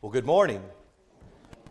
[0.00, 0.62] Well, good morning.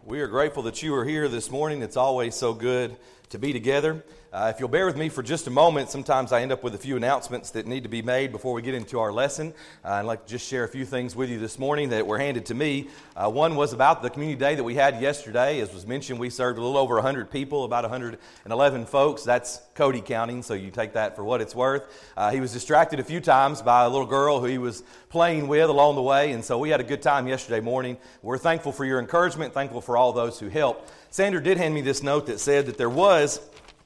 [0.07, 1.81] We are grateful that you are here this morning.
[1.81, 2.95] It's always so good
[3.31, 4.05] to be together.
[4.31, 6.75] Uh, if you'll bear with me for just a moment, sometimes I end up with
[6.75, 9.53] a few announcements that need to be made before we get into our lesson.
[9.83, 12.19] Uh, I'd like to just share a few things with you this morning that were
[12.19, 12.87] handed to me.
[13.15, 15.59] Uh, one was about the community day that we had yesterday.
[15.59, 19.23] As was mentioned, we served a little over 100 people, about 111 folks.
[19.23, 21.83] That's Cody counting, so you take that for what it's worth.
[22.15, 25.47] Uh, he was distracted a few times by a little girl who he was playing
[25.47, 27.97] with along the way, and so we had a good time yesterday morning.
[28.21, 30.91] We're thankful for your encouragement, thankful for all those who helped.
[31.09, 33.41] Sandra did hand me this note that said that there was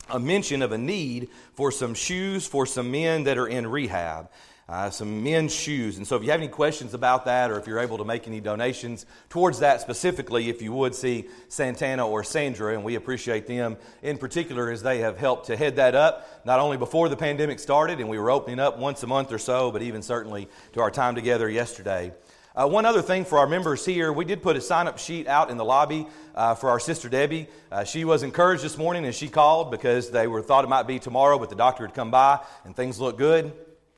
[0.09, 4.29] a mention of a need for some shoes for some men that are in rehab.
[4.69, 5.97] Uh, some men's shoes.
[5.97, 8.25] And so, if you have any questions about that, or if you're able to make
[8.25, 13.47] any donations towards that specifically, if you would see Santana or Sandra, and we appreciate
[13.47, 17.17] them in particular as they have helped to head that up, not only before the
[17.17, 20.47] pandemic started and we were opening up once a month or so, but even certainly
[20.71, 22.13] to our time together yesterday.
[22.53, 25.25] Uh, one other thing for our members here, we did put a sign up sheet
[25.25, 27.47] out in the lobby uh, for our sister Debbie.
[27.71, 30.85] Uh, she was encouraged this morning and she called because they were thought it might
[30.85, 33.53] be tomorrow, but the doctor had come by and things looked good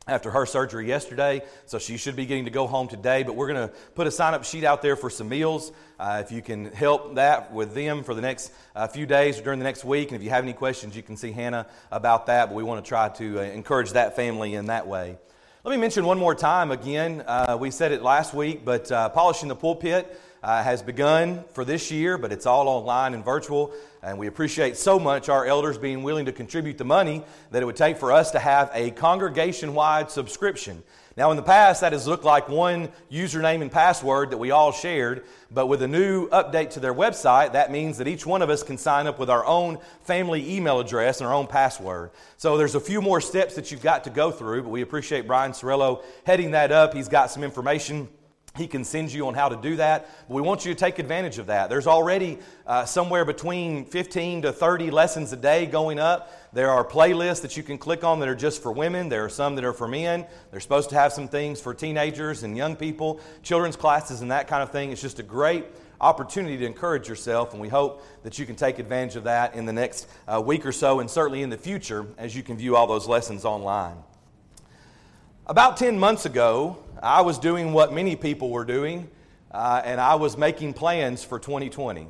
[0.08, 3.24] after her surgery yesterday, so she should be getting to go home today.
[3.24, 5.72] But we're going to put a sign up sheet out there for some meals.
[6.00, 9.44] Uh, if you can help that with them for the next uh, few days or
[9.44, 12.28] during the next week, and if you have any questions, you can see Hannah about
[12.28, 12.50] that.
[12.50, 15.18] But we want to try to uh, encourage that family in that way.
[15.66, 17.24] Let me mention one more time again.
[17.26, 21.64] Uh, we said it last week, but uh, Polishing the Pulpit uh, has begun for
[21.64, 23.72] this year, but it's all online and virtual.
[24.02, 27.66] And we appreciate so much our elders being willing to contribute the money that it
[27.66, 30.84] would take for us to have a congregation wide subscription.
[31.16, 34.72] Now, in the past, that has looked like one username and password that we all
[34.72, 38.50] shared, but with a new update to their website, that means that each one of
[38.50, 42.10] us can sign up with our own family email address and our own password.
[42.38, 45.28] So there's a few more steps that you've got to go through, but we appreciate
[45.28, 46.96] Brian Sorello heading that up.
[46.96, 48.08] He's got some information
[48.56, 50.08] he can send you on how to do that.
[50.28, 51.72] But we want you to take advantage of that.
[51.72, 52.38] There's already
[52.68, 56.32] uh, somewhere between 15 to 30 lessons a day going up.
[56.54, 59.10] There are playlists that you can click on that are just for women.
[59.10, 60.28] There are some that are for men.
[60.52, 64.48] They're supposed to have some things for teenagers and young people, children's classes, and that
[64.48, 64.92] kind of thing.
[64.92, 65.66] It's just a great
[66.00, 69.66] opportunity to encourage yourself, and we hope that you can take advantage of that in
[69.66, 72.76] the next uh, week or so, and certainly in the future as you can view
[72.76, 73.96] all those lessons online.
[75.48, 79.10] About 10 months ago, I was doing what many people were doing,
[79.52, 82.08] uh, and I was making plans for 2020.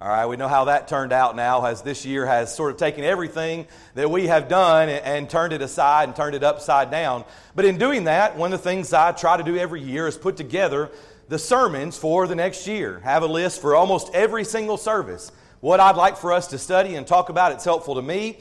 [0.00, 2.76] All right, we know how that turned out now, as this year has sort of
[2.76, 3.66] taken everything
[3.96, 7.24] that we have done and, and, turned it aside and turned it upside down.
[7.56, 10.16] But in doing that, one of the things I try to do every year is
[10.16, 10.92] put together
[11.28, 13.00] the sermons for the next year.
[13.00, 15.32] Have a list for almost every single service.
[15.58, 18.38] What I'd like for us to study and talk about, it's helpful to me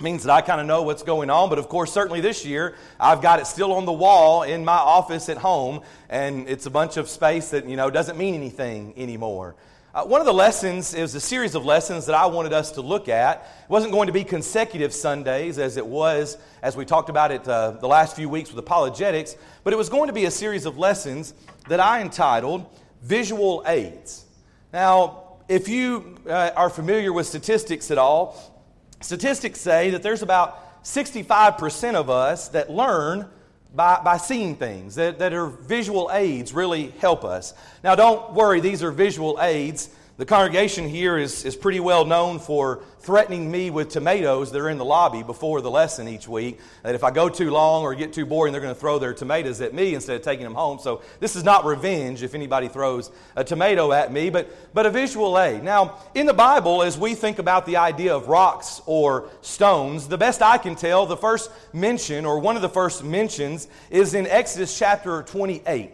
[0.00, 1.48] means that I kind of know what's going on.
[1.48, 4.76] But of course, certainly this year, I've got it still on the wall in my
[4.76, 8.94] office at home, and it's a bunch of space that, you know, doesn't mean anything
[8.96, 9.56] anymore.
[9.94, 12.82] Uh, one of the lessons is a series of lessons that I wanted us to
[12.82, 13.38] look at.
[13.64, 17.48] It wasn't going to be consecutive Sundays as it was, as we talked about it
[17.48, 19.34] uh, the last few weeks with apologetics,
[19.64, 21.34] but it was going to be a series of lessons
[21.68, 22.66] that I entitled
[23.02, 24.26] Visual Aids.
[24.72, 28.57] Now, if you uh, are familiar with statistics at all,
[29.00, 33.28] Statistics say that there's about 65% of us that learn
[33.74, 37.54] by, by seeing things, that, that are visual aids really help us.
[37.84, 39.90] Now, don't worry, these are visual aids.
[40.18, 44.68] The congregation here is, is pretty well known for threatening me with tomatoes that are
[44.68, 46.58] in the lobby before the lesson each week.
[46.82, 49.14] That if I go too long or get too boring, they're going to throw their
[49.14, 50.80] tomatoes at me instead of taking them home.
[50.80, 54.90] So this is not revenge if anybody throws a tomato at me, but, but a
[54.90, 55.62] visual aid.
[55.62, 60.18] Now, in the Bible, as we think about the idea of rocks or stones, the
[60.18, 64.26] best I can tell, the first mention or one of the first mentions is in
[64.26, 65.92] Exodus chapter 28.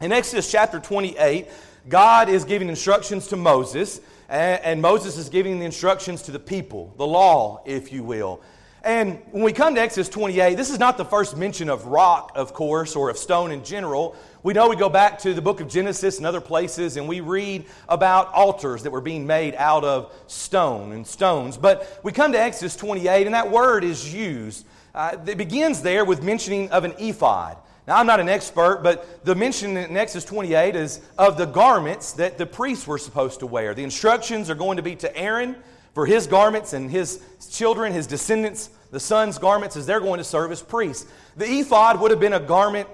[0.00, 1.46] In Exodus chapter 28,
[1.88, 6.94] God is giving instructions to Moses, and Moses is giving the instructions to the people,
[6.96, 8.40] the law, if you will.
[8.84, 12.32] And when we come to Exodus 28, this is not the first mention of rock,
[12.34, 14.16] of course, or of stone in general.
[14.42, 17.20] We know we go back to the book of Genesis and other places, and we
[17.20, 21.56] read about altars that were being made out of stone and stones.
[21.56, 24.66] But we come to Exodus 28, and that word is used.
[24.94, 27.56] Uh, it begins there with mentioning of an ephod.
[27.86, 32.12] Now, I'm not an expert, but the mention in Exodus 28 is of the garments
[32.12, 33.74] that the priests were supposed to wear.
[33.74, 35.56] The instructions are going to be to Aaron
[35.92, 37.20] for his garments and his
[37.50, 41.10] children, his descendants, the sons' garments, as they're going to serve as priests.
[41.36, 42.88] The ephod would have been a garment,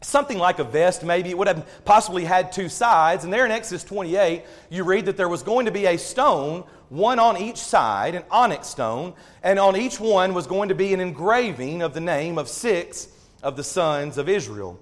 [0.00, 1.28] something like a vest, maybe.
[1.28, 3.24] It would have possibly had two sides.
[3.24, 6.64] And there in Exodus 28, you read that there was going to be a stone,
[6.88, 9.12] one on each side, an onyx stone,
[9.42, 13.08] and on each one was going to be an engraving of the name of six
[13.42, 14.78] of the sons of Israel.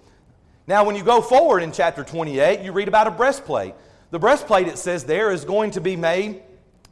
[0.66, 3.74] Now, when you go forward in chapter 28, you read about a breastplate.
[4.10, 6.42] The breastplate, it says there, is going to be made,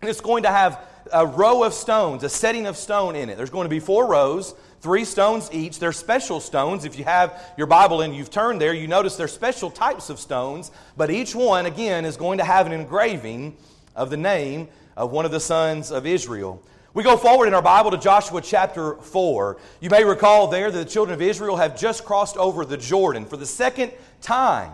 [0.01, 3.37] and it's going to have a row of stones, a setting of stone in it.
[3.37, 5.79] There's going to be four rows, three stones each.
[5.79, 6.85] They're special stones.
[6.85, 10.19] If you have your Bible and you've turned there, you notice they're special types of
[10.19, 13.57] stones, but each one, again, is going to have an engraving
[13.95, 16.63] of the name of one of the sons of Israel.
[16.99, 19.57] We go forward in our Bible to Joshua chapter 4.
[19.79, 23.25] You may recall there that the children of Israel have just crossed over the Jordan
[23.25, 24.73] for the second time.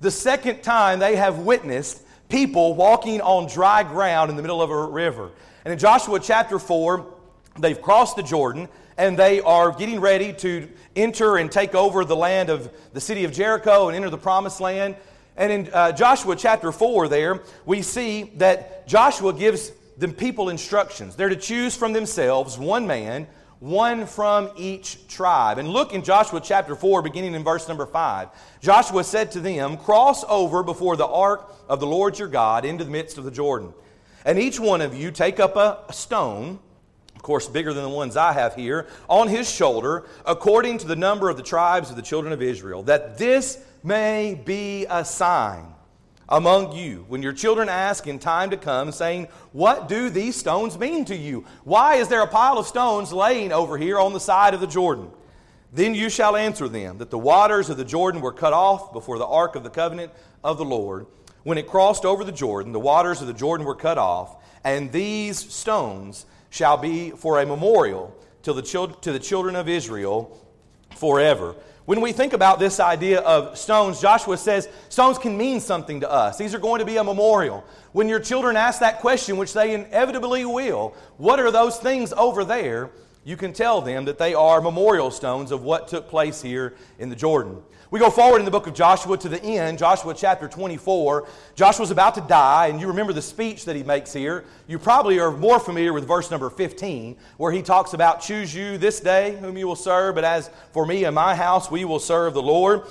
[0.00, 4.70] The second time they have witnessed people walking on dry ground in the middle of
[4.70, 5.30] a river.
[5.64, 7.06] And in Joshua chapter 4,
[7.60, 8.68] they've crossed the Jordan
[8.98, 13.22] and they are getting ready to enter and take over the land of the city
[13.22, 14.96] of Jericho and enter the promised land.
[15.36, 21.16] And in uh, Joshua chapter 4, there, we see that Joshua gives the people instructions.
[21.16, 23.26] They're to choose from themselves one man,
[23.60, 25.58] one from each tribe.
[25.58, 28.28] And look in Joshua chapter 4, beginning in verse number 5.
[28.60, 32.84] Joshua said to them, Cross over before the ark of the Lord your God into
[32.84, 33.72] the midst of the Jordan.
[34.24, 36.58] And each one of you take up a stone,
[37.14, 40.96] of course, bigger than the ones I have here, on his shoulder, according to the
[40.96, 45.74] number of the tribes of the children of Israel, that this may be a sign
[46.28, 50.78] among you when your children ask in time to come, saying, What do these stones
[50.78, 51.44] mean to you?
[51.64, 54.66] Why is there a pile of stones laying over here on the side of the
[54.66, 55.10] Jordan?
[55.72, 59.18] Then you shall answer them that the waters of the Jordan were cut off before
[59.18, 60.12] the ark of the covenant
[60.42, 61.06] of the Lord
[61.44, 64.90] when it crossed over the Jordan, the waters of the Jordan were cut off, and
[64.90, 70.40] these stones shall be for a memorial to the, chil- to the children of Israel
[70.96, 71.54] forever.
[71.86, 76.10] When we think about this idea of stones, Joshua says stones can mean something to
[76.10, 76.38] us.
[76.38, 77.62] These are going to be a memorial.
[77.92, 82.42] When your children ask that question, which they inevitably will, what are those things over
[82.42, 82.90] there?
[83.22, 87.10] You can tell them that they are memorial stones of what took place here in
[87.10, 87.62] the Jordan.
[87.94, 91.28] We go forward in the book of Joshua to the end, Joshua chapter 24.
[91.54, 94.46] Joshua's about to die, and you remember the speech that he makes here.
[94.66, 98.78] You probably are more familiar with verse number 15, where he talks about, Choose you
[98.78, 102.00] this day whom you will serve, but as for me and my house, we will
[102.00, 102.82] serve the Lord.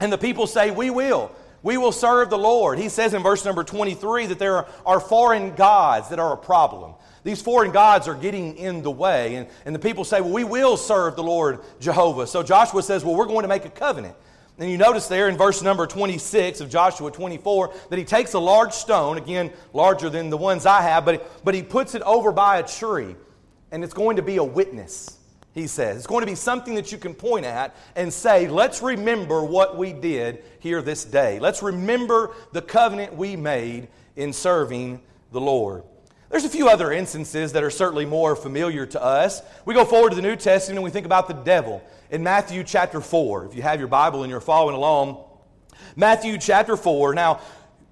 [0.00, 1.30] And the people say, We will.
[1.62, 2.80] We will serve the Lord.
[2.80, 6.94] He says in verse number 23 that there are foreign gods that are a problem.
[7.22, 9.36] These foreign gods are getting in the way.
[9.36, 12.26] And, and the people say, Well, we will serve the Lord Jehovah.
[12.26, 14.16] So Joshua says, Well, we're going to make a covenant.
[14.58, 18.38] And you notice there in verse number 26 of Joshua 24 that he takes a
[18.38, 22.32] large stone, again, larger than the ones I have, but, but he puts it over
[22.32, 23.16] by a tree.
[23.70, 25.18] And it's going to be a witness,
[25.54, 25.96] he says.
[25.96, 29.78] It's going to be something that you can point at and say, let's remember what
[29.78, 31.38] we did here this day.
[31.40, 35.00] Let's remember the covenant we made in serving
[35.32, 35.84] the Lord.
[36.28, 39.42] There's a few other instances that are certainly more familiar to us.
[39.64, 42.62] We go forward to the New Testament and we think about the devil in Matthew
[42.62, 43.46] chapter 4.
[43.46, 45.24] If you have your Bible and you're following along,
[45.96, 47.14] Matthew chapter 4.
[47.14, 47.40] Now,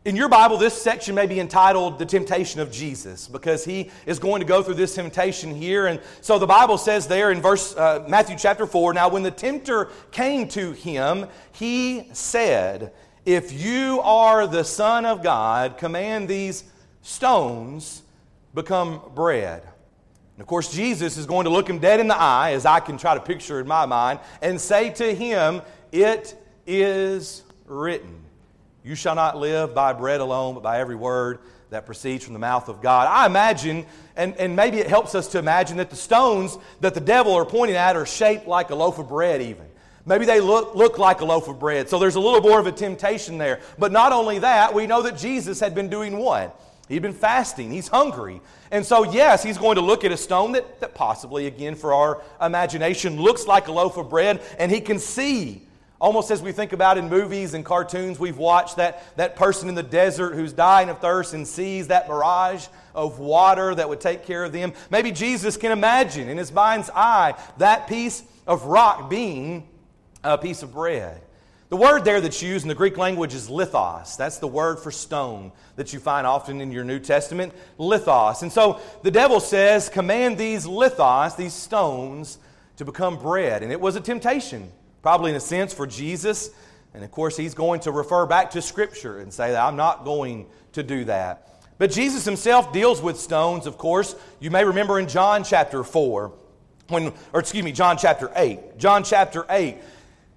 [0.05, 4.19] in your Bible, this section may be entitled The Temptation of Jesus because he is
[4.19, 5.87] going to go through this temptation here.
[5.87, 9.31] And so the Bible says there in verse uh, Matthew chapter 4 Now, when the
[9.31, 12.93] tempter came to him, he said,
[13.25, 16.64] If you are the Son of God, command these
[17.00, 18.02] stones
[18.55, 19.62] become bread.
[20.40, 22.81] And of course, Jesus is going to look him dead in the eye, as I
[22.81, 25.60] can try to picture in my mind, and say to him,
[25.92, 26.34] It
[26.66, 28.25] is written,
[28.82, 32.38] You shall not live by bread alone, but by every word that proceeds from the
[32.38, 33.06] mouth of God.
[33.06, 33.85] I imagine,
[34.16, 37.44] and, and maybe it helps us to imagine that the stones that the devil are
[37.44, 39.66] pointing at are shaped like a loaf of bread, even.
[40.06, 41.90] Maybe they look, look like a loaf of bread.
[41.90, 43.61] So there's a little more of a temptation there.
[43.78, 46.59] But not only that, we know that Jesus had been doing what?
[46.88, 47.70] He'd been fasting.
[47.70, 48.40] He's hungry.
[48.71, 51.93] And so, yes, he's going to look at a stone that, that possibly, again, for
[51.93, 55.62] our imagination, looks like a loaf of bread, and he can see.
[56.00, 59.75] Almost as we think about in movies and cartoons we've watched, that, that person in
[59.75, 64.25] the desert who's dying of thirst and sees that mirage of water that would take
[64.25, 64.73] care of them.
[64.91, 69.69] Maybe Jesus can imagine in his mind's eye that piece of rock being
[70.25, 71.21] a piece of bread.
[71.71, 74.17] The word there that's used in the Greek language is lithos.
[74.17, 77.55] That's the word for stone that you find often in your New Testament.
[77.79, 78.43] Lithos.
[78.43, 82.39] And so the devil says, Command these lithos, these stones,
[82.77, 83.62] to become bread.
[83.62, 86.50] And it was a temptation, probably in a sense, for Jesus.
[86.93, 90.05] And of course, he's going to refer back to Scripture and say that I'm not
[90.05, 91.62] going to do that.
[91.79, 94.17] But Jesus himself deals with stones, of course.
[94.41, 96.33] You may remember in John chapter 4,
[96.89, 98.77] when, or excuse me, John chapter 8.
[98.77, 99.77] John chapter 8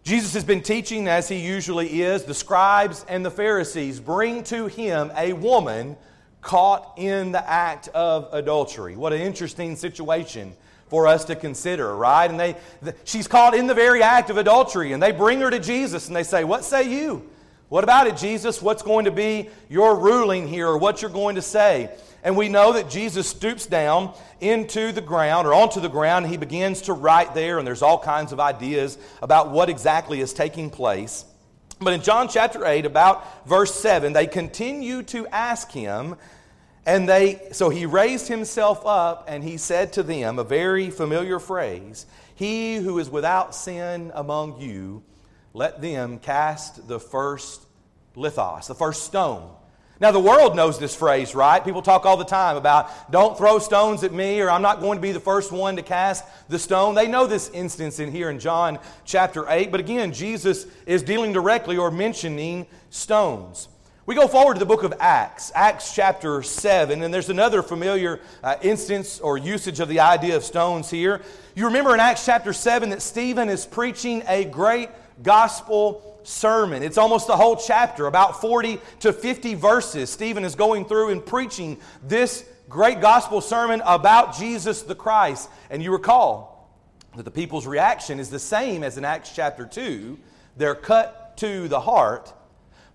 [0.04, 2.24] Jesus has been teaching, as he usually is.
[2.24, 5.96] The scribes and the Pharisees bring to him a woman
[6.42, 8.98] caught in the act of adultery.
[8.98, 10.54] What an interesting situation
[10.90, 12.30] for us to consider, right?
[12.30, 15.50] And they, the, she's caught in the very act of adultery, and they bring her
[15.50, 17.30] to Jesus and they say, What say you?
[17.70, 18.62] What about it, Jesus?
[18.62, 21.90] What's going to be your ruling here, or what you're going to say?
[22.24, 26.28] And we know that Jesus stoops down into the ground or onto the ground.
[26.28, 30.32] He begins to write there, and there's all kinds of ideas about what exactly is
[30.32, 31.26] taking place.
[31.80, 36.16] But in John chapter 8, about verse 7, they continue to ask him,
[36.86, 41.40] and they so he raised himself up and he said to them a very familiar
[41.40, 45.04] phrase, He who is without sin among you,
[45.54, 47.66] let them cast the first
[48.16, 49.50] lithos, the first stone.
[50.04, 51.64] Now, the world knows this phrase, right?
[51.64, 54.98] People talk all the time about don't throw stones at me or I'm not going
[54.98, 56.94] to be the first one to cast the stone.
[56.94, 61.32] They know this instance in here in John chapter 8, but again, Jesus is dealing
[61.32, 63.70] directly or mentioning stones.
[64.06, 68.20] We go forward to the book of Acts, Acts chapter 7, and there's another familiar
[68.44, 71.22] uh, instance or usage of the idea of stones here.
[71.56, 74.90] You remember in Acts chapter 7 that Stephen is preaching a great
[75.24, 76.84] gospel sermon.
[76.84, 80.10] It's almost the whole chapter, about 40 to 50 verses.
[80.10, 85.50] Stephen is going through and preaching this great gospel sermon about Jesus the Christ.
[85.70, 86.54] And you recall
[87.16, 90.18] that the people's reaction is the same as in Acts chapter 2.
[90.58, 92.34] They're cut to the heart,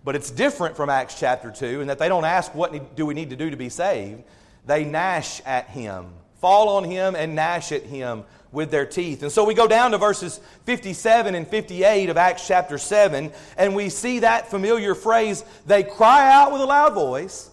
[0.04, 3.14] but it's different from Acts chapter 2 in that they don't ask, What do we
[3.14, 4.23] need to do to be saved?
[4.66, 9.23] They gnash at him, fall on him, and gnash at him with their teeth.
[9.23, 13.75] And so we go down to verses 57 and 58 of Acts chapter 7, and
[13.75, 17.50] we see that familiar phrase they cry out with a loud voice,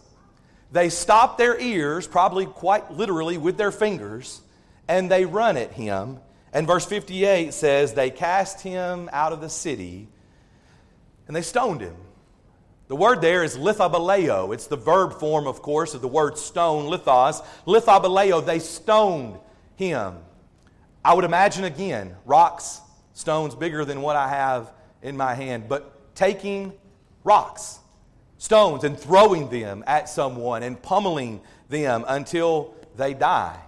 [0.72, 4.42] they stop their ears, probably quite literally with their fingers,
[4.88, 6.20] and they run at him.
[6.54, 10.08] And verse 58 says, They cast him out of the city
[11.28, 11.96] and they stoned him.
[12.88, 14.54] The word there is lithobaleo.
[14.54, 17.44] It's the verb form, of course, of the word stone, lithos.
[17.66, 19.40] Lithobaleo, they stoned
[19.76, 20.18] him.
[21.04, 22.82] I would imagine again rocks,
[23.14, 26.74] stones bigger than what I have in my hand, but taking
[27.24, 27.80] rocks,
[28.38, 33.60] stones, and throwing them at someone and pummeling them until they die.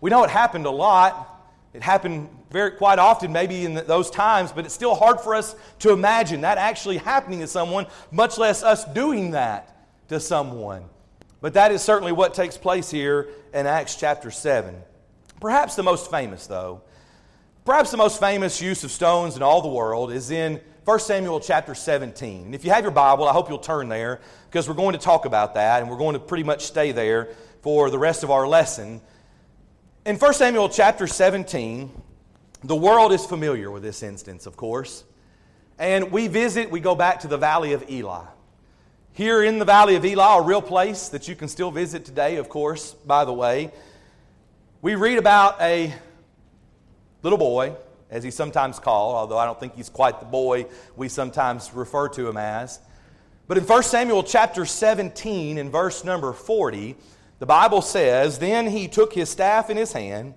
[0.00, 1.28] We know it happened a lot.
[1.72, 5.56] It happened very quite often, maybe in those times, but it's still hard for us
[5.80, 10.84] to imagine that actually happening to someone, much less us doing that to someone.
[11.40, 14.76] But that is certainly what takes place here in Acts chapter 7.
[15.40, 16.82] Perhaps the most famous, though,
[17.64, 21.40] perhaps the most famous use of stones in all the world is in 1 Samuel
[21.40, 22.46] chapter 17.
[22.46, 24.98] And if you have your Bible, I hope you'll turn there because we're going to
[24.98, 27.30] talk about that and we're going to pretty much stay there
[27.62, 29.00] for the rest of our lesson.
[30.04, 31.90] In 1 Samuel chapter 17,
[32.64, 35.04] the world is familiar with this instance, of course.
[35.78, 38.28] And we visit, we go back to the Valley of Elah.
[39.12, 42.36] Here in the Valley of Elah, a real place that you can still visit today,
[42.36, 43.72] of course, by the way
[44.82, 45.94] we read about a
[47.22, 47.76] little boy,
[48.10, 50.66] as he's sometimes called, although I don't think he's quite the boy
[50.96, 52.80] we sometimes refer to him as.
[53.46, 56.96] But in 1 Samuel chapter 17, in verse number 40,
[57.38, 60.34] the Bible says, Then he took his staff in his hand,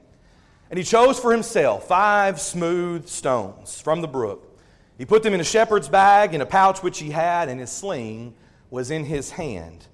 [0.70, 4.60] and he chose for himself five smooth stones from the brook.
[4.98, 7.72] He put them in a shepherd's bag in a pouch which he had, and his
[7.72, 8.34] sling
[8.70, 9.86] was in his hand.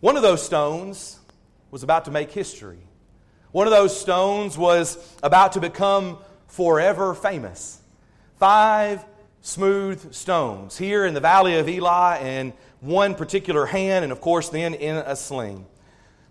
[0.00, 1.18] One of those stones
[1.70, 2.78] was about to make history.
[3.52, 7.80] One of those stones was about to become forever famous.
[8.38, 9.04] Five
[9.42, 14.48] smooth stones here in the valley of Elah in one particular hand, and of course,
[14.48, 15.66] then in a sling.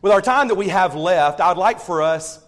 [0.01, 2.43] With our time that we have left, I'd like for us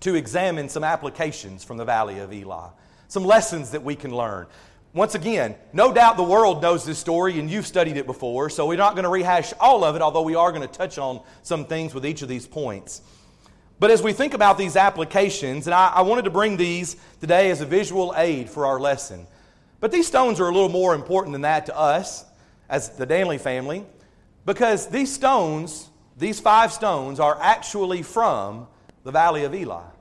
[0.00, 2.72] to examine some applications from the valley of Elah,
[3.08, 4.46] some lessons that we can learn.
[4.92, 8.66] Once again, no doubt the world knows this story and you've studied it before, so
[8.66, 11.20] we're not going to rehash all of it, although we are going to touch on
[11.42, 13.02] some things with each of these points.
[13.78, 17.50] But as we think about these applications, and I, I, wanted to bring these today
[17.50, 19.26] as a visual aid for our lesson.
[19.80, 22.26] But these stones are a little more important than that to us
[22.68, 23.86] as the Danley family,
[24.44, 25.88] because these stones,
[26.18, 28.66] these five stones, are actually from
[29.04, 29.92] the Valley of Elah.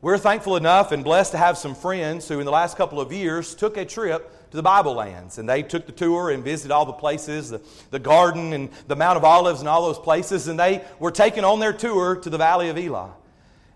[0.00, 3.12] We're thankful enough and blessed to have some friends who, in the last couple of
[3.12, 5.38] years, took a trip to the Bible lands.
[5.38, 8.96] And they took the tour and visited all the places, the, the garden and the
[8.96, 10.48] Mount of Olives and all those places.
[10.48, 13.14] And they were taken on their tour to the Valley of Elah.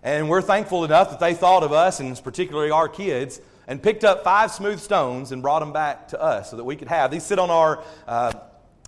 [0.03, 4.03] And we're thankful enough that they thought of us, and particularly our kids, and picked
[4.03, 7.09] up five smooth stones and brought them back to us so that we could have.
[7.09, 8.33] These sit on our, uh,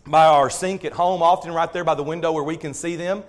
[0.06, 2.98] by our sink at home, often right there by the window where we can see
[2.98, 3.24] them.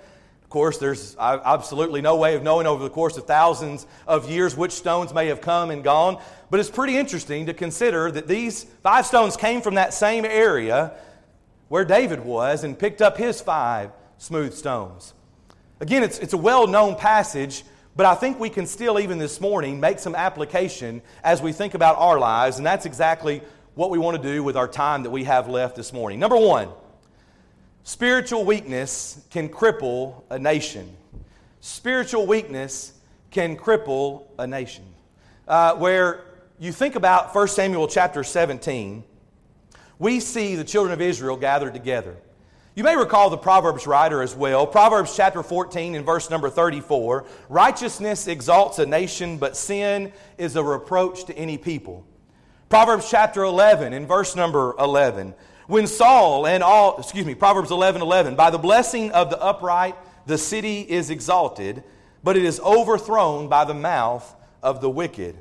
[0.51, 4.57] Of course, there's absolutely no way of knowing over the course of thousands of years
[4.57, 6.21] which stones may have come and gone.
[6.51, 10.95] But it's pretty interesting to consider that these five stones came from that same area
[11.69, 15.15] where David was and picked up his five smooth stones.
[15.79, 17.63] Again, it's, it's a well known passage,
[17.97, 21.75] But I think we can still, even this morning, make some application as we think
[21.75, 23.43] about our lives, and that's exactly
[23.75, 26.19] what we want to do with our time that we have left this morning.
[26.19, 26.69] Number one,
[27.85, 30.97] spiritual weakness can cripple a nation.
[31.61, 32.93] Spiritual weakness
[33.31, 34.85] can cripple a nation.
[35.47, 36.25] Uh, where
[36.59, 39.05] you think about 1 Samuel chapter 17,
[39.99, 42.17] we see the children of Israel gathered together.
[42.75, 44.67] You may recall the Proverbs writer as well.
[44.67, 50.63] Proverbs chapter 14 and verse number 34 Righteousness exalts a nation, but sin is a
[50.63, 52.07] reproach to any people.
[52.69, 55.35] Proverbs chapter 11 and verse number 11.
[55.71, 59.95] When Saul and all, excuse me, Proverbs 11 11, by the blessing of the upright,
[60.27, 61.85] the city is exalted,
[62.25, 64.35] but it is overthrown by the mouth
[64.65, 65.39] of the wicked.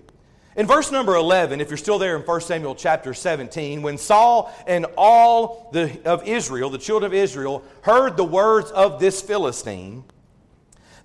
[0.55, 4.53] In verse number 11, if you're still there in 1 Samuel chapter 17, when Saul
[4.67, 10.03] and all the, of Israel, the children of Israel, heard the words of this Philistine,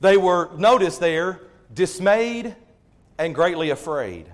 [0.02, 1.40] they were, notice there,
[1.73, 2.54] dismayed
[3.16, 4.26] and greatly afraid.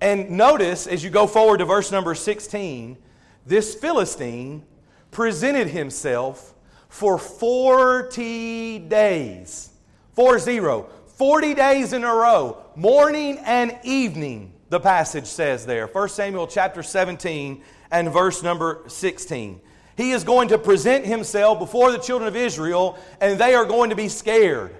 [0.00, 2.98] And notice as you go forward to verse number 16,
[3.46, 4.64] this Philistine
[5.10, 6.54] presented himself
[6.88, 9.70] for 40 days.
[10.14, 10.88] 4 0.
[11.06, 15.86] 40 days in a row, morning and evening, the passage says there.
[15.86, 19.60] 1 Samuel chapter 17 and verse number 16.
[19.96, 23.90] He is going to present himself before the children of Israel, and they are going
[23.90, 24.74] to be scared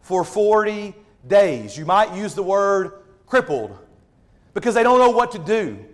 [0.00, 0.92] for 40
[1.26, 1.78] days.
[1.78, 3.78] You might use the word crippled
[4.54, 5.84] because they don't know what to do.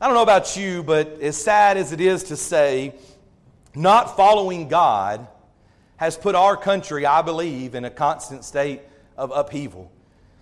[0.00, 2.94] I don't know about you, but as sad as it is to say,
[3.74, 5.26] not following God
[5.96, 8.82] has put our country, I believe, in a constant state
[9.16, 9.90] of upheaval.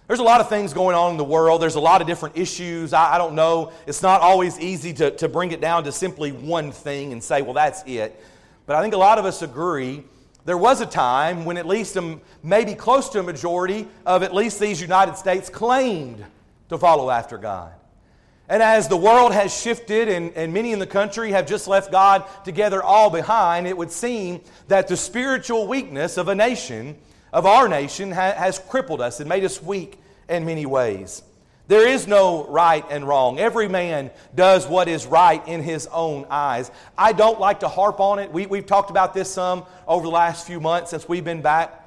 [0.08, 1.62] There's a lot of things going on in the world.
[1.62, 2.92] There's a lot of different issues.
[2.92, 3.72] I, I, don't know.
[3.86, 7.40] It's not always easy to, to bring it down to simply one thing and say,
[7.40, 8.22] well, that's it.
[8.66, 10.04] But I think a lot of us agree
[10.44, 14.34] there was a time when at least a, maybe close to a majority of at
[14.34, 16.24] least these United States claimed
[16.68, 17.72] to follow after God.
[18.48, 21.90] And as the world has shifted and, and many in the country have just left
[21.90, 26.96] God together all behind, it would seem that the spiritual weakness of a nation
[27.32, 31.22] of our nation ha- has crippled us and made us weak in many ways.
[31.68, 33.40] There is no right and wrong.
[33.40, 36.70] Every man does what is right in his own eyes.
[36.96, 38.32] I don't like to harp on it.
[38.32, 41.82] We, we've talked about this some over the last few months since we've been back.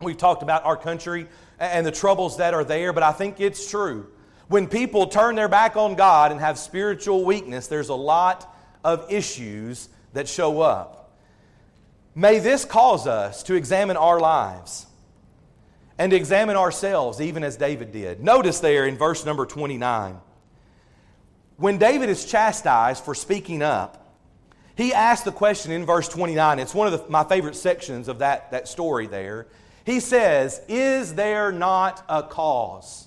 [0.00, 1.26] We've talked about our country
[1.58, 4.06] and the troubles that are there, but I think it's true.
[4.48, 8.52] When people turn their back on God and have spiritual weakness, there's a lot
[8.82, 11.12] of issues that show up.
[12.14, 14.86] May this cause us to examine our lives
[15.98, 18.22] and examine ourselves, even as David did.
[18.22, 20.18] Notice there in verse number 29,
[21.56, 24.00] when David is chastised for speaking up,
[24.76, 26.58] he asks the question in verse 29.
[26.58, 29.46] It's one of the, my favorite sections of that, that story there.
[29.86, 33.06] He says, Is there not a cause?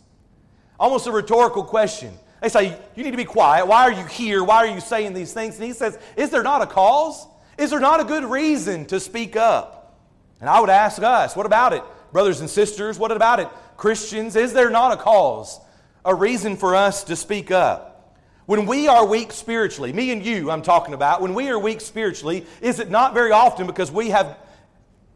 [0.80, 2.14] Almost a rhetorical question.
[2.42, 3.68] They say, You need to be quiet.
[3.68, 4.44] Why are you here?
[4.44, 5.56] Why are you saying these things?
[5.56, 7.26] And he says, Is there not a cause?
[7.58, 10.00] Is there not a good reason to speak up?
[10.40, 11.84] And I would ask us, What about it?
[12.12, 13.50] Brothers and sisters, what about it?
[13.76, 15.60] Christians, is there not a cause,
[16.06, 18.16] a reason for us to speak up?
[18.46, 21.82] When we are weak spiritually, me and you, I'm talking about, when we are weak
[21.82, 24.38] spiritually, is it not very often because we have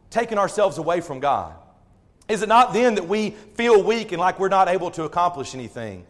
[0.10, 1.54] taken ourselves away from God?
[2.32, 5.54] Is it not then that we feel weak and like we're not able to accomplish
[5.54, 6.06] anything?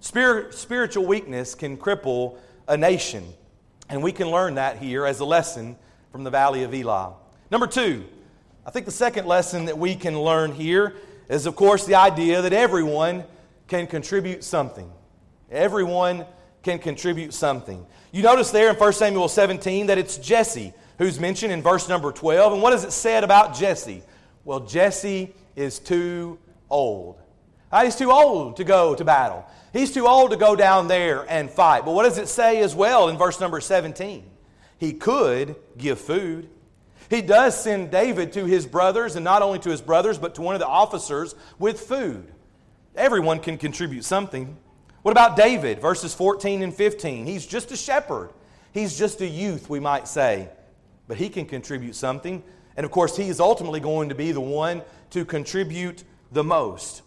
[0.00, 3.24] Spirit, spiritual weakness can cripple a nation,
[3.88, 5.76] and we can learn that here as a lesson
[6.10, 7.14] from the Valley of Elah.
[7.50, 8.04] Number two,
[8.66, 10.96] I think the second lesson that we can learn here
[11.28, 13.22] is, of course, the idea that everyone
[13.68, 14.90] can contribute something.
[15.48, 16.26] Everyone
[16.64, 17.86] can contribute something.
[18.10, 22.10] You notice there in 1 Samuel 17 that it's Jesse who's mentioned in verse number
[22.10, 22.54] 12.
[22.54, 24.02] And what is it said about Jesse?
[24.44, 26.38] Well, Jesse is too
[26.70, 27.18] old.
[27.70, 29.46] Ah, he's too old to go to battle.
[29.72, 31.84] He's too old to go down there and fight.
[31.84, 34.24] But what does it say as well in verse number 17?
[34.78, 36.50] He could give food.
[37.08, 40.42] He does send David to his brothers, and not only to his brothers, but to
[40.42, 42.26] one of the officers with food.
[42.94, 44.56] Everyone can contribute something.
[45.02, 45.80] What about David?
[45.80, 47.26] Verses 14 and 15.
[47.26, 48.30] He's just a shepherd,
[48.72, 50.48] he's just a youth, we might say.
[51.08, 52.42] But he can contribute something.
[52.76, 57.02] And of course, he is ultimately going to be the one to contribute the most.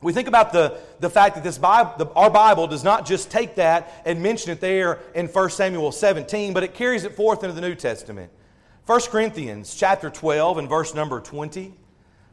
[0.00, 3.30] We think about the, the fact that this Bible, the, our Bible does not just
[3.30, 7.44] take that and mention it there in 1 Samuel 17, but it carries it forth
[7.44, 8.30] into the New Testament.
[8.86, 11.72] 1 Corinthians chapter 12 and verse number 20.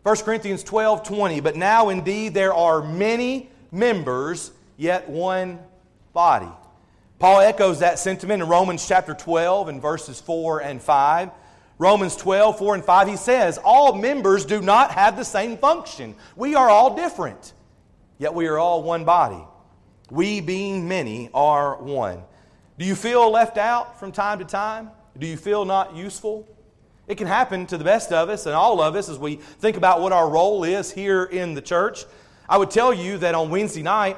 [0.01, 1.39] 1 Corinthians 12, 20.
[1.41, 5.59] But now indeed there are many members, yet one
[6.11, 6.49] body.
[7.19, 11.29] Paul echoes that sentiment in Romans chapter 12 and verses 4 and 5.
[11.79, 16.13] Romans 12, 4 and 5, he says, All members do not have the same function.
[16.35, 17.53] We are all different,
[18.17, 19.41] yet we are all one body.
[20.11, 22.21] We, being many, are one.
[22.77, 24.91] Do you feel left out from time to time?
[25.17, 26.45] Do you feel not useful?
[27.07, 29.77] It can happen to the best of us and all of us as we think
[29.77, 32.05] about what our role is here in the church.
[32.47, 34.17] I would tell you that on Wednesday night,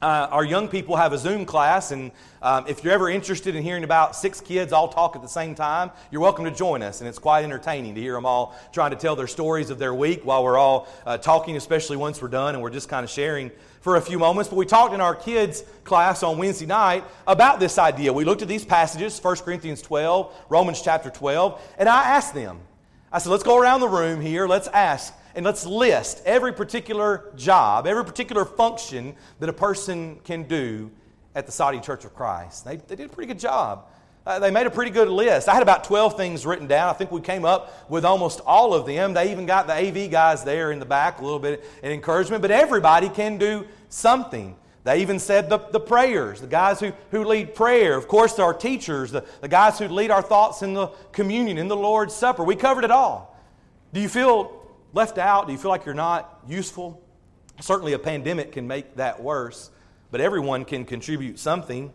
[0.00, 3.62] uh, our young people have a Zoom class, and um, if you're ever interested in
[3.64, 7.00] hearing about six kids all talk at the same time, you're welcome to join us.
[7.00, 9.92] And it's quite entertaining to hear them all trying to tell their stories of their
[9.92, 13.10] week while we're all uh, talking, especially once we're done and we're just kind of
[13.10, 14.48] sharing for a few moments.
[14.48, 18.12] But we talked in our kids' class on Wednesday night about this idea.
[18.12, 22.60] We looked at these passages 1 Corinthians 12, Romans chapter 12, and I asked them,
[23.10, 27.32] I said, let's go around the room here, let's ask and let's list every particular
[27.36, 30.90] job, every particular function that a person can do
[31.34, 32.64] at the Soddy Church of Christ.
[32.64, 33.86] They, they did a pretty good job.
[34.26, 35.48] Uh, they made a pretty good list.
[35.48, 36.90] I had about 12 things written down.
[36.90, 39.14] I think we came up with almost all of them.
[39.14, 42.42] They even got the AV guys there in the back, a little bit of encouragement,
[42.42, 44.54] but everybody can do something.
[44.84, 47.96] They even said the, the prayers, the guys who, who lead prayer.
[47.96, 51.68] Of course, our teachers, the, the guys who lead our thoughts in the communion, in
[51.68, 52.44] the Lord's Supper.
[52.44, 53.34] We covered it all.
[53.92, 54.57] Do you feel
[54.92, 55.46] left out?
[55.46, 57.02] Do you feel like you're not useful?
[57.60, 59.70] Certainly, a pandemic can make that worse,
[60.10, 61.92] but everyone can contribute something.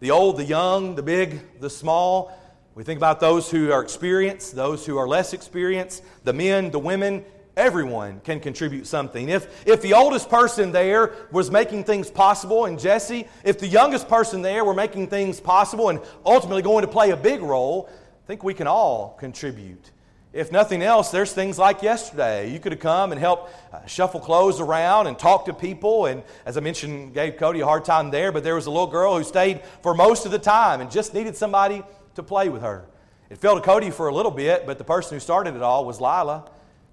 [0.00, 2.32] The old, the young, the big, the small.
[2.74, 6.78] We think about those who are experienced, those who are less experienced, the men, the
[6.78, 7.24] women.
[7.56, 9.30] Everyone can contribute something.
[9.30, 14.08] If, if the oldest person there was making things possible, and Jesse, if the youngest
[14.08, 18.26] person there were making things possible and ultimately going to play a big role, I
[18.26, 19.90] think we can all contribute.
[20.36, 22.52] If nothing else, there's things like yesterday.
[22.52, 26.04] You could have come and helped uh, shuffle clothes around and talk to people.
[26.04, 28.86] And as I mentioned, gave Cody a hard time there, but there was a little
[28.86, 31.82] girl who stayed for most of the time and just needed somebody
[32.16, 32.84] to play with her.
[33.30, 35.86] It fell to Cody for a little bit, but the person who started it all
[35.86, 36.50] was Lila.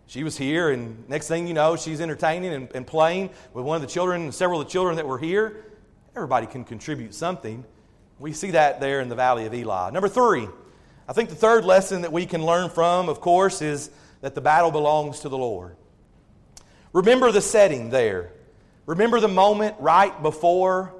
[0.07, 3.75] She was here, and next thing you know, she's entertaining and, and playing with one
[3.75, 5.65] of the children, and several of the children that were here.
[6.15, 7.65] Everybody can contribute something.
[8.19, 9.91] We see that there in the Valley of Elah.
[9.91, 10.47] Number three,
[11.07, 13.89] I think the third lesson that we can learn from, of course, is
[14.21, 15.75] that the battle belongs to the Lord.
[16.93, 18.31] Remember the setting there.
[18.85, 20.93] Remember the moment right before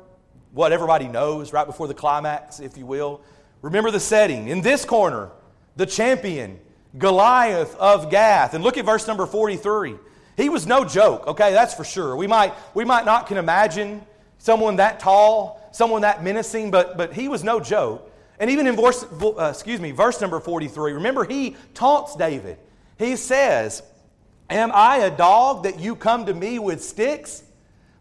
[0.52, 3.22] what everybody knows, right before the climax, if you will.
[3.62, 4.50] Remember the setting.
[4.50, 5.32] In this corner,
[5.76, 6.60] the champion,
[6.98, 8.54] Goliath of Gath.
[8.54, 9.96] And look at verse number 43.
[10.36, 12.16] He was no joke, okay, that's for sure.
[12.16, 14.02] We might, we might not can imagine
[14.38, 18.12] someone that tall, someone that menacing, but, but he was no joke.
[18.44, 22.58] And even in verse, uh, excuse me, verse number 43, remember he taunts David.
[23.00, 23.82] He says,
[24.50, 27.42] Am I a dog that you come to me with sticks?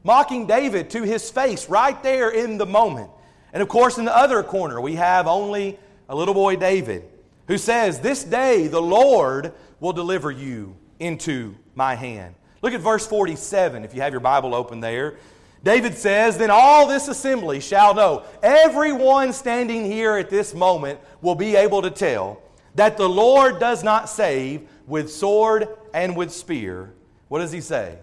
[0.03, 3.09] Mocking David to his face right there in the moment.
[3.53, 5.79] And of course, in the other corner, we have only
[6.09, 7.05] a little boy David
[7.47, 12.35] who says, This day the Lord will deliver you into my hand.
[12.63, 15.19] Look at verse 47 if you have your Bible open there.
[15.65, 21.35] David says, Then all this assembly shall know, everyone standing here at this moment will
[21.35, 22.43] be able to tell
[22.75, 26.93] that the Lord does not save with sword and with spear.
[27.29, 27.99] What does he say?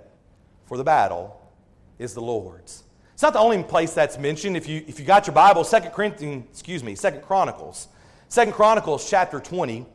[0.65, 1.39] For the battle
[1.97, 2.83] is the Lord's.
[3.13, 4.55] It's not the only place that's mentioned.
[4.55, 7.89] If you, if you got your Bible, Second Corinthians, excuse me, Second Chronicles.
[8.29, 9.85] Second Chronicles chapter 20.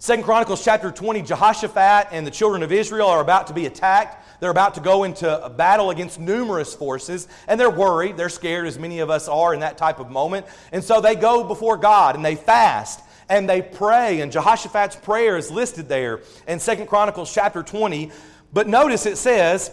[0.00, 4.24] Second Chronicles chapter 20, Jehoshaphat and the children of Israel are about to be attacked.
[4.40, 8.16] They're about to go into a battle against numerous forces, and they're worried.
[8.16, 10.46] They're scared, as many of us are in that type of moment.
[10.72, 14.20] And so they go before God and they fast and they pray.
[14.20, 18.10] And Jehoshaphat's prayer is listed there in Second Chronicles chapter 20.
[18.52, 19.70] But notice it says,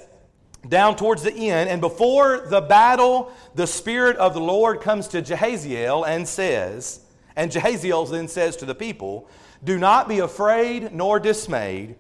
[0.68, 5.22] down towards the end, and before the battle, the Spirit of the Lord comes to
[5.22, 7.02] Jehaziel and says,
[7.36, 9.30] and Jehaziel then says to the people,
[9.64, 11.96] Do not be afraid nor dismayed.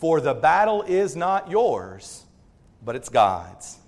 [0.00, 2.24] For the battle is not yours,
[2.82, 3.78] but it's God's.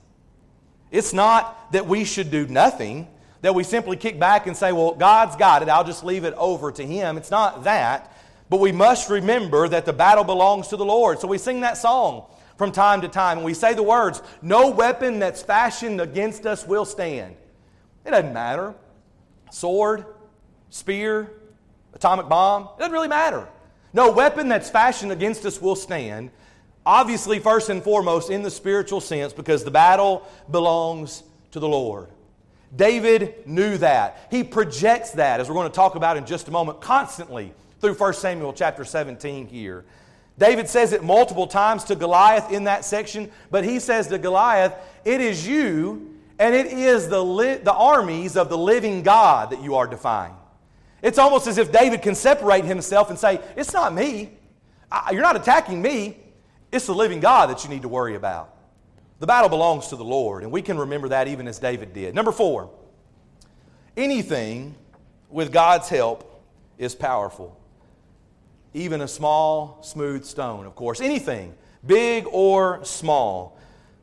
[0.90, 3.08] It's not that we should do nothing,
[3.40, 6.34] that we simply kick back and say, well, God's got it, I'll just leave it
[6.34, 7.16] over to Him.
[7.16, 8.14] It's not that.
[8.50, 11.18] But we must remember that the battle belongs to the Lord.
[11.18, 12.26] So we sing that song
[12.58, 16.66] from time to time, and we say the words, No weapon that's fashioned against us
[16.66, 17.34] will stand.
[18.04, 18.74] It doesn't matter.
[19.50, 20.04] Sword,
[20.68, 21.32] spear,
[21.94, 23.48] atomic bomb, it doesn't really matter.
[23.92, 26.30] No weapon that's fashioned against us will stand.
[26.84, 32.08] Obviously, first and foremost, in the spiritual sense, because the battle belongs to the Lord.
[32.74, 34.26] David knew that.
[34.30, 37.94] He projects that, as we're going to talk about in just a moment, constantly through
[37.94, 39.84] 1 Samuel chapter 17 here.
[40.38, 44.74] David says it multiple times to Goliath in that section, but he says to Goliath,
[45.04, 49.62] It is you and it is the, li- the armies of the living God that
[49.62, 50.34] you are defying.
[51.02, 54.30] It's almost as if David can separate himself and say, It's not me.
[54.90, 56.16] I, you're not attacking me.
[56.70, 58.54] It's the living God that you need to worry about.
[59.18, 62.14] The battle belongs to the Lord, and we can remember that even as David did.
[62.14, 62.70] Number four,
[63.96, 64.74] anything
[65.28, 66.42] with God's help
[66.78, 67.58] is powerful.
[68.74, 71.00] Even a small, smooth stone, of course.
[71.00, 71.54] Anything,
[71.86, 73.58] big or small.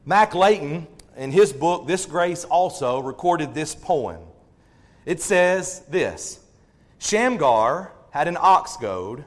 [0.06, 4.22] Mac Layton, in his book, This Grace Also, recorded this poem.
[5.06, 6.40] It says this
[7.00, 9.26] Shamgar had an ox goad,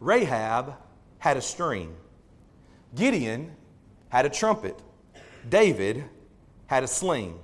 [0.00, 0.74] Rahab
[1.18, 1.94] had a string,
[2.94, 3.54] Gideon
[4.08, 4.78] had a trumpet.
[5.48, 6.04] David
[6.66, 7.38] had a sling.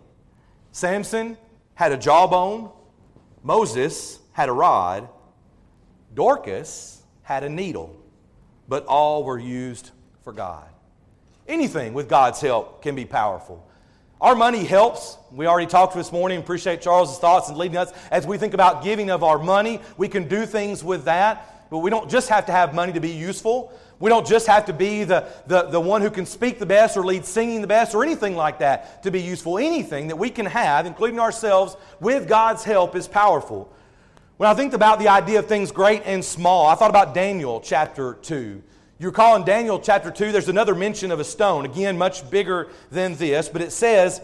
[0.72, 1.38] Samson
[1.74, 2.70] had a jawbone.
[3.42, 5.08] Moses had a rod.
[6.14, 7.96] Dorcas had a needle.
[8.68, 10.68] But all were used for God.
[11.48, 13.65] Anything with God's help can be powerful.
[14.20, 15.18] Our money helps.
[15.30, 16.38] We already talked this morning.
[16.38, 17.92] Appreciate Charles's thoughts and leading us.
[18.10, 21.68] As we think about giving of our money, we can do things with that.
[21.68, 23.72] But we don't just have to have money to be useful.
[23.98, 26.96] We don't just have to be the, the, the one who can speak the best
[26.96, 29.58] or lead singing the best or anything like that to be useful.
[29.58, 33.70] Anything that we can have, including ourselves, with God's help is powerful.
[34.38, 37.60] When I think about the idea of things great and small, I thought about Daniel
[37.60, 38.62] chapter 2.
[38.98, 42.68] You recall in Daniel chapter 2, there's another mention of a stone, again, much bigger
[42.90, 44.22] than this, but it says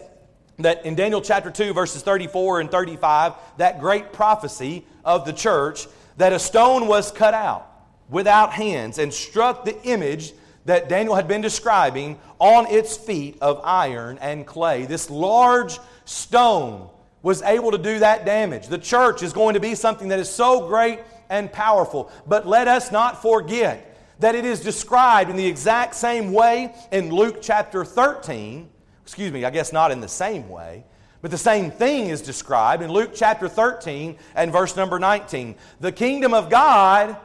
[0.57, 5.85] that in Daniel chapter 2, verses 34 and 35, that great prophecy of the church,
[6.17, 7.69] that a stone was cut out
[8.09, 10.33] without hands and struck the image
[10.65, 14.87] that Daniel had been describing on its feet of iron and clay.
[14.87, 16.89] This large stone
[17.21, 18.69] was able to do that damage.
[18.69, 22.11] The church is going to be something that is so great and powerful.
[22.25, 27.09] But let us not forget that it is described in the exact same way in
[27.09, 28.69] Luke chapter 13.
[29.03, 30.85] Excuse me, I guess not in the same way.
[31.21, 35.55] But the same thing is described in Luke chapter 13 and verse number 19.
[35.79, 37.15] The kingdom of God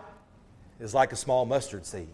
[0.78, 2.08] is like a small mustard seed.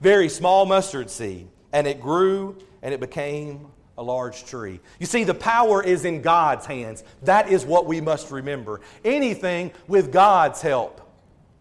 [0.00, 1.48] Very small mustard seed.
[1.72, 4.80] And it grew and it became a large tree.
[4.98, 7.04] You see, the power is in God's hands.
[7.22, 8.80] That is what we must remember.
[9.04, 11.00] Anything with God's help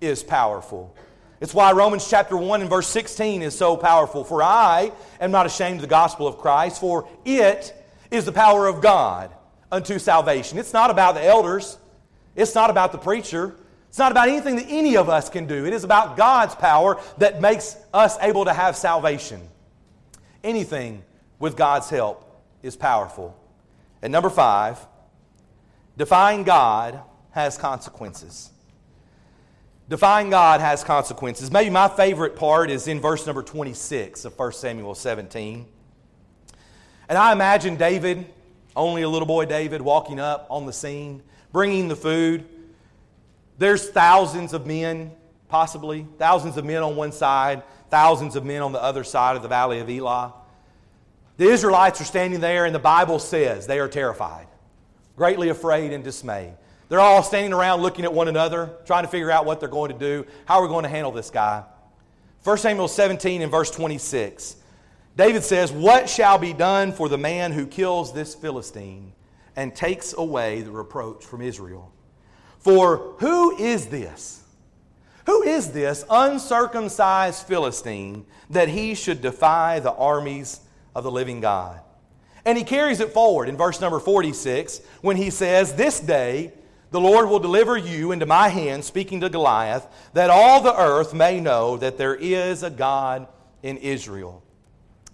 [0.01, 0.95] is powerful.
[1.43, 4.23] It's why Romans chapter 1 and verse 16 is so powerful.
[4.23, 7.73] For I am not ashamed of the gospel of Christ, for it
[8.09, 9.29] is the power of God
[9.69, 10.57] unto salvation.
[10.57, 11.77] It's not about the elders,
[12.33, 13.53] it's not about the preacher,
[13.89, 15.65] it's not about anything that any of us can do.
[15.65, 19.41] It is about God's power that makes us able to have salvation.
[20.45, 21.03] Anything
[21.39, 23.37] with God's help is powerful.
[24.01, 24.79] And number five,
[25.97, 27.01] defying God
[27.31, 28.52] has consequences.
[29.89, 31.51] Defying God has consequences.
[31.51, 35.65] Maybe my favorite part is in verse number 26 of 1 Samuel 17.
[37.09, 38.25] And I imagine David,
[38.75, 42.45] only a little boy David, walking up on the scene, bringing the food.
[43.57, 45.11] There's thousands of men,
[45.49, 49.41] possibly, thousands of men on one side, thousands of men on the other side of
[49.41, 50.33] the valley of Elah.
[51.37, 54.47] The Israelites are standing there, and the Bible says they are terrified,
[55.17, 56.53] greatly afraid and dismayed.
[56.89, 59.91] They're all standing around looking at one another, trying to figure out what they're going
[59.91, 60.25] to do.
[60.45, 61.63] How are we going to handle this guy?
[62.43, 64.57] 1 Samuel 17 and verse 26.
[65.15, 69.13] David says, What shall be done for the man who kills this Philistine
[69.55, 71.91] and takes away the reproach from Israel?
[72.59, 74.43] For who is this?
[75.25, 80.59] Who is this uncircumcised Philistine that he should defy the armies
[80.95, 81.79] of the living God?
[82.45, 86.51] And he carries it forward in verse number 46 when he says, This day
[86.93, 91.11] the Lord will deliver you into my hand, speaking to Goliath, that all the earth
[91.11, 93.27] may know that there is a God
[93.63, 94.43] in Israel.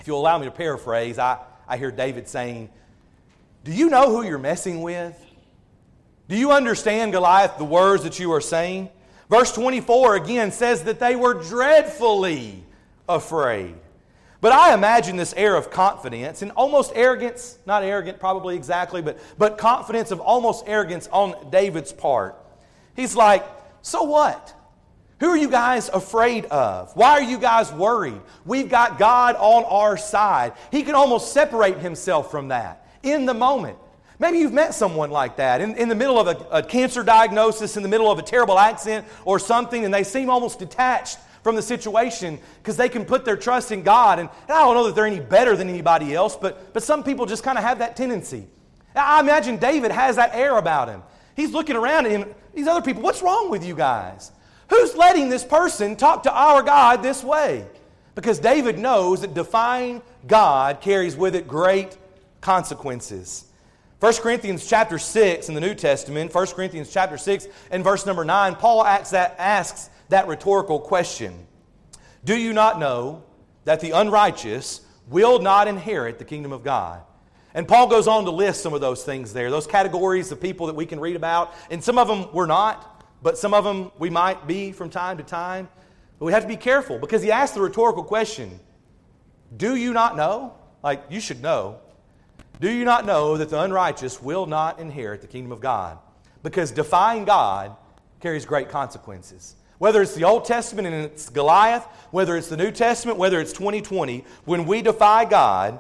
[0.02, 2.70] If you'll allow me to paraphrase, I, I hear David saying,
[3.64, 5.18] Do you know who you're messing with?
[6.28, 8.90] Do you understand, Goliath, the words that you are saying?
[9.30, 12.62] Verse 24 again says that they were dreadfully
[13.08, 13.76] afraid.
[14.42, 19.20] But I imagine this air of confidence and almost arrogance, not arrogant probably exactly, but,
[19.38, 22.36] but confidence of almost arrogance on David's part.
[22.96, 23.46] He's like,
[23.82, 24.56] So what?
[25.20, 26.96] Who are you guys afraid of?
[26.96, 28.22] Why are you guys worried?
[28.46, 30.54] We've got God on our side.
[30.72, 33.78] He can almost separate himself from that in the moment.
[34.18, 37.76] Maybe you've met someone like that in, in the middle of a, a cancer diagnosis,
[37.76, 41.56] in the middle of a terrible accident or something, and they seem almost detached from
[41.56, 44.20] the situation because they can put their trust in God.
[44.20, 47.04] And, and, I don't know that they're any better than anybody else, but, but some
[47.04, 48.48] people just kind of have that tendency.
[48.96, 51.04] I imagine David has that air about him.
[51.36, 54.32] He's looking around at him, these other people, what's wrong with you guys?
[54.70, 57.66] Who's letting this person talk to our God this way?
[58.16, 61.98] Because David knows that defying God carries with it great
[62.42, 63.46] consequences.
[64.00, 68.24] 1 Corinthians chapter 6 in the New Testament, 1 Corinthians chapter 6 and verse number
[68.24, 71.48] 9, Paul asks that, asks that rhetorical question
[72.24, 73.24] Do you not know
[73.66, 77.02] that the unrighteous will not inherit the kingdom of God?
[77.54, 80.68] And Paul goes on to list some of those things there, those categories of people
[80.68, 81.54] that we can read about.
[81.72, 85.18] And some of them we're not, but some of them we might be from time
[85.18, 85.68] to time.
[86.20, 88.60] But we have to be careful because he asks the rhetorical question
[89.56, 90.54] Do you not know?
[90.84, 91.80] Like, you should know.
[92.60, 95.98] Do you not know that the unrighteous will not inherit the kingdom of God?
[96.44, 97.76] Because defying God
[98.20, 99.56] carries great consequences.
[99.80, 103.54] Whether it's the Old Testament and it's Goliath, whether it's the New Testament, whether it's
[103.54, 105.80] 2020, when we defy God,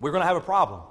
[0.00, 0.82] we're going to have a problem.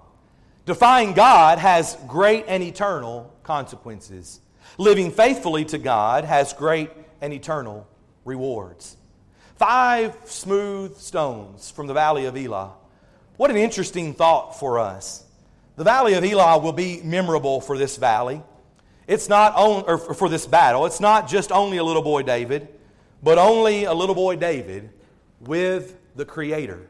[0.65, 4.39] Defying God has great and eternal consequences.
[4.77, 7.85] Living faithfully to God has great and eternal
[8.23, 8.95] rewards.
[9.57, 12.71] Five smooth stones from the valley of Elah.
[13.35, 15.25] What an interesting thought for us.
[15.75, 18.41] The valley of Elah will be memorable for this valley.
[19.07, 20.85] It's not on, or for this battle.
[20.85, 22.67] It's not just only a little boy David,
[23.21, 24.89] but only a little boy David
[25.41, 26.87] with the Creator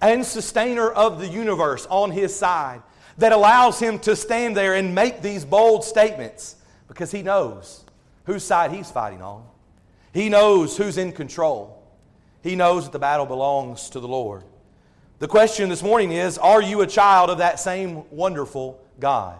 [0.00, 2.82] and sustainer of the universe on his side
[3.18, 6.56] that allows him to stand there and make these bold statements
[6.88, 7.84] because he knows
[8.24, 9.44] whose side he's fighting on.
[10.12, 11.82] He knows who's in control.
[12.42, 14.44] He knows that the battle belongs to the Lord.
[15.18, 19.38] The question this morning is Are you a child of that same wonderful God?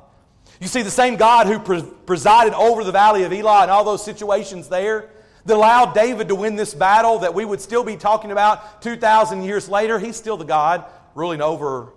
[0.60, 3.84] You see, the same God who pre- presided over the valley of Elah and all
[3.84, 5.10] those situations there
[5.44, 9.42] that allowed David to win this battle that we would still be talking about 2,000
[9.42, 11.92] years later, he's still the God ruling over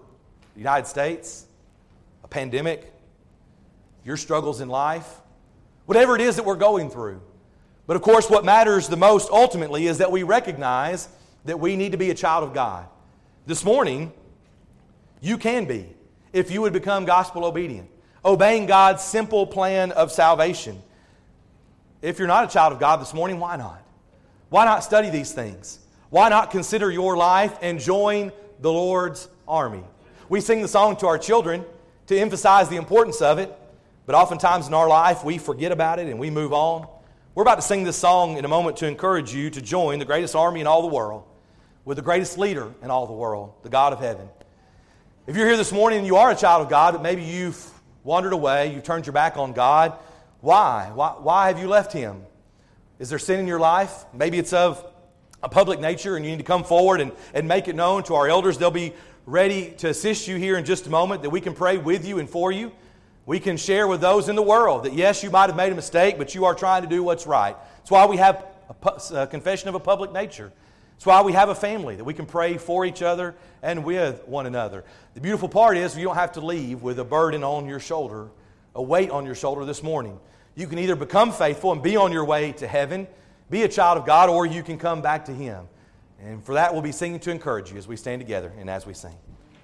[0.53, 1.45] the United States,
[2.23, 2.93] a pandemic,
[4.05, 5.07] your struggles in life,
[5.85, 7.21] whatever it is that we're going through.
[7.87, 11.09] But of course, what matters the most ultimately is that we recognize
[11.45, 12.87] that we need to be a child of God.
[13.47, 14.13] This morning,
[15.21, 15.89] you can be
[16.31, 17.89] if you would become gospel obedient,
[18.23, 20.81] obeying God's simple plan of salvation.
[22.01, 23.81] If you're not a child of God this morning, why not?
[24.49, 25.79] Why not study these things?
[26.09, 29.83] Why not consider your life and join the Lord's army?
[30.27, 31.65] We sing the song to our children
[32.07, 33.55] to emphasize the importance of it,
[34.05, 36.87] but oftentimes in our life we forget about it and we move on.
[37.35, 40.05] We're about to sing this song in a moment to encourage you to join the
[40.05, 41.23] greatest army in all the world
[41.85, 44.27] with the greatest leader in all the world, the God of heaven.
[45.27, 47.71] If you're here this morning and you are a child of God, but maybe you've
[48.03, 49.97] wandered away, you've turned your back on God,
[50.41, 50.91] why?
[50.93, 52.23] Why, why have you left him?
[52.97, 54.05] Is there sin in your life?
[54.13, 54.85] Maybe it's of
[55.41, 58.15] a public nature and you need to come forward and, and make it known to
[58.15, 58.57] our elders.
[58.57, 58.93] They'll be
[59.25, 62.19] ready to assist you here in just a moment, that we can pray with you
[62.19, 62.71] and for you.
[63.25, 65.75] We can share with those in the world that yes, you might have made a
[65.75, 67.55] mistake, but you are trying to do what's right.
[67.77, 70.51] That's why we have a, a uh, confession of a public nature.
[70.99, 73.33] That's why we have a family, that we can pray for each other
[73.63, 74.83] and with one another.
[75.13, 78.27] The beautiful part is you don't have to leave with a burden on your shoulder,
[78.75, 80.19] a weight on your shoulder this morning.
[80.55, 83.07] You can either become faithful and be on your way to heaven,
[83.49, 85.69] be a child of God, or you can come back to Him.
[86.21, 88.85] And for that, we'll be singing to encourage you as we stand together and as
[88.85, 89.15] we sing.